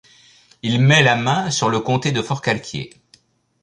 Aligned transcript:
Il 0.63 0.81
met 0.81 1.03
le 1.03 1.15
main 1.21 1.51
sur 1.51 1.69
le 1.69 1.79
comté 1.79 2.11
de 2.11 2.23
Forcalquier. 2.23 2.89